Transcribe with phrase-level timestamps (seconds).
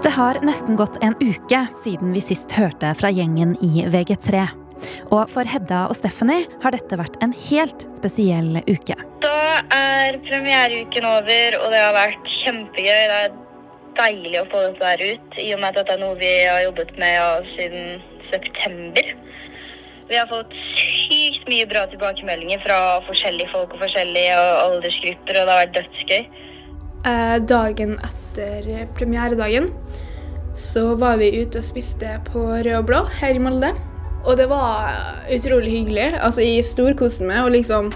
[0.00, 4.46] Det har nesten gått en uke siden vi sist hørte fra gjengen i VG3.
[5.12, 8.96] Og for Hedda og Stephanie har dette vært en helt spesiell uke.
[9.20, 13.02] Da er premiereuken over, og det har vært kjempegøy.
[13.12, 13.34] Det er
[13.98, 16.62] deilig å få dette her ut, i og med at dette er noe vi har
[16.64, 17.28] jobbet med ja,
[17.58, 19.10] siden september.
[20.08, 25.52] Vi har fått sykt mye bra tilbakemeldinger fra forskjellige folk og forskjellige aldersgrupper, og det
[25.52, 26.48] har vært dødsgøy.
[27.10, 28.19] Eh, dagen etter
[28.96, 29.70] premieredagen
[30.60, 33.70] så var vi ute og spiste på Rød og Blå her i Molde.
[34.28, 36.08] Og det var utrolig hyggelig.
[36.20, 37.44] Altså, jeg storkoste meg.
[37.44, 37.92] og liksom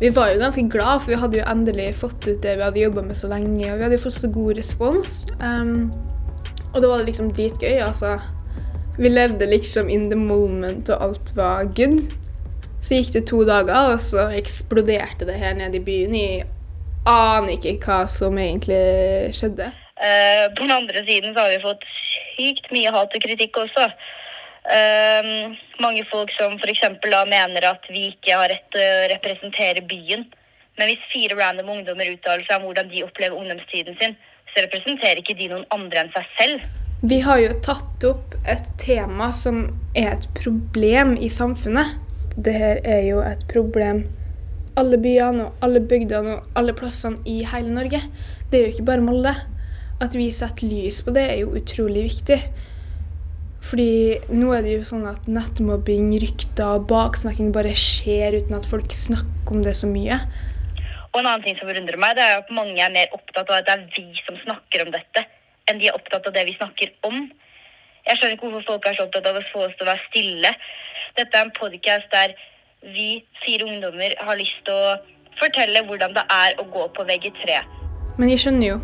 [0.00, 2.80] vi var jo ganske glad, for vi hadde jo endelig fått ut det vi hadde
[2.80, 3.66] jobba med så lenge.
[3.66, 5.14] Og vi hadde jo fått så god respons.
[5.42, 5.90] Um,
[6.72, 7.80] og det var liksom dritgøy.
[7.82, 8.18] altså.
[8.98, 11.98] Vi levde liksom in the moment, og alt var good.
[12.80, 16.14] Så gikk det to dager, og så eksploderte det her nede i byen.
[16.14, 16.46] Jeg
[17.08, 19.70] aner ikke hva som egentlig skjedde.
[19.98, 21.84] Uh, på den andre siden så har vi fått
[22.36, 23.88] sykt mye hat og kritikk også.
[24.68, 26.84] Uh, mange folk som f.eks.
[27.04, 30.26] mener at vi ikke har rett til å representere byen.
[30.78, 34.14] Men hvis fire random ungdommer uttaler seg om hvordan de opplever ungdomstiden sin,
[34.52, 36.68] så representerer ikke de noen andre enn seg selv.
[37.02, 39.64] Vi har jo tatt opp et tema som
[39.98, 41.98] er et problem i samfunnet.
[42.38, 44.04] Dette er jo et problem
[44.78, 48.00] alle byene og alle bygdene og alle plassene i hele Norge.
[48.50, 49.34] Det er jo ikke bare Molde.
[49.98, 52.38] At vi setter lys på det, er jo utrolig viktig.
[53.68, 53.88] Fordi
[54.30, 58.94] nå er det jo sånn at nettmobbing, rykter og baksnakking bare skjer uten at folk
[58.94, 60.20] snakker om det så mye.
[61.10, 63.58] Og en annen ting som forundrer meg, det er at mange er mer opptatt av
[63.58, 65.24] at det er vi som snakker om dette,
[65.68, 67.24] enn de er opptatt av det vi snakker om.
[68.06, 70.06] Jeg skjønner ikke hvorfor folk er så opptatt av å få oss til å være
[70.06, 70.52] stille.
[71.18, 72.36] Dette er en podkast der
[72.82, 73.08] vi
[73.44, 74.94] fire ungdommer har lyst til å
[75.38, 77.58] fortelle hvordan det er å gå på VG3.
[78.18, 78.78] Men jeg skjønner jo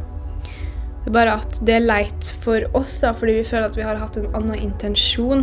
[1.05, 3.85] det er bare at det er leit for oss, da, fordi vi føler at vi
[3.85, 5.43] har hatt en annen intensjon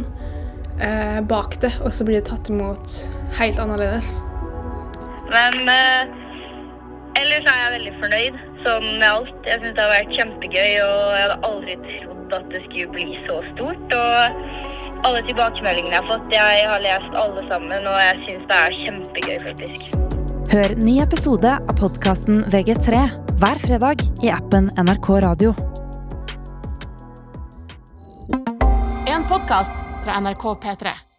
[0.82, 2.96] eh, bak det, og så blir det tatt imot
[3.38, 4.24] helt annerledes.
[5.30, 6.10] Men eh,
[7.22, 9.38] ellers er jeg veldig fornøyd, sånn med alt.
[9.46, 13.08] Jeg syns det har vært kjempegøy, og jeg hadde aldri trodd at det skulle bli
[13.28, 13.96] så stort.
[14.00, 14.61] Og
[15.08, 18.78] alle tilbakemeldingene jeg har fått, jeg har lest alle sammen, og jeg syns det er
[18.84, 19.92] kjempegøy, faktisk.
[20.52, 23.06] Hør ny episode av podkasten VG3
[23.42, 25.54] hver fredag i appen NRK Radio.
[29.12, 31.11] En podkast fra NRK P3.